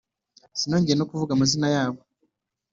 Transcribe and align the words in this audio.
sinongeye 0.59 0.95
no 0.97 1.07
kuvuga 1.09 1.31
amazina 1.33 1.67
yabo; 1.75 2.01